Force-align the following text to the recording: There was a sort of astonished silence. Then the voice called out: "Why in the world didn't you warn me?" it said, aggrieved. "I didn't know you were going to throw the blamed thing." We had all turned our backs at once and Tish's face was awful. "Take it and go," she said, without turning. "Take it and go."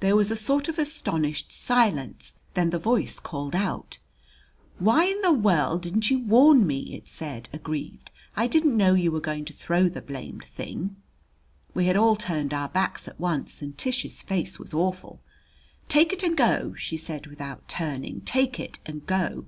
There 0.00 0.16
was 0.16 0.32
a 0.32 0.36
sort 0.36 0.68
of 0.68 0.80
astonished 0.80 1.52
silence. 1.52 2.34
Then 2.54 2.70
the 2.70 2.76
voice 2.80 3.20
called 3.20 3.54
out: 3.54 3.98
"Why 4.80 5.04
in 5.04 5.20
the 5.20 5.30
world 5.30 5.82
didn't 5.82 6.10
you 6.10 6.18
warn 6.18 6.66
me?" 6.66 6.92
it 6.96 7.06
said, 7.06 7.48
aggrieved. 7.52 8.10
"I 8.34 8.48
didn't 8.48 8.76
know 8.76 8.94
you 8.94 9.12
were 9.12 9.20
going 9.20 9.44
to 9.44 9.52
throw 9.52 9.88
the 9.88 10.02
blamed 10.02 10.44
thing." 10.44 10.96
We 11.72 11.86
had 11.86 11.94
all 11.96 12.16
turned 12.16 12.52
our 12.52 12.68
backs 12.68 13.06
at 13.06 13.20
once 13.20 13.62
and 13.62 13.78
Tish's 13.78 14.22
face 14.22 14.58
was 14.58 14.74
awful. 14.74 15.22
"Take 15.88 16.12
it 16.12 16.24
and 16.24 16.36
go," 16.36 16.74
she 16.76 16.96
said, 16.96 17.28
without 17.28 17.68
turning. 17.68 18.22
"Take 18.22 18.58
it 18.58 18.80
and 18.84 19.06
go." 19.06 19.46